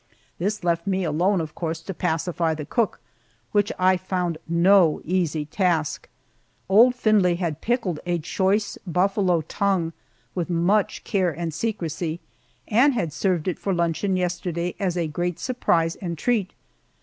This 0.39 0.63
left 0.63 0.87
me 0.87 1.03
alone, 1.03 1.39
of 1.41 1.53
course, 1.53 1.79
to 1.81 1.93
pacify 1.93 2.55
the 2.55 2.65
cook, 2.65 2.99
which 3.51 3.71
I 3.77 3.97
found 3.97 4.39
no 4.49 4.99
easy 5.05 5.45
task. 5.45 6.09
Old 6.67 6.95
Findlay 6.95 7.35
had 7.35 7.61
pickled 7.61 7.99
a 8.07 8.17
choice 8.17 8.79
buffalo 8.87 9.41
tongue 9.41 9.93
with 10.33 10.49
much 10.49 11.03
care 11.03 11.29
and 11.29 11.53
secrecy, 11.53 12.19
and 12.67 12.95
had 12.95 13.13
served 13.13 13.47
it 13.47 13.59
for 13.59 13.75
luncheon 13.75 14.17
yesterday 14.17 14.73
as 14.79 14.97
a 14.97 15.05
great 15.05 15.39
surprise 15.39 15.95
and 15.97 16.17
treat. 16.17 16.53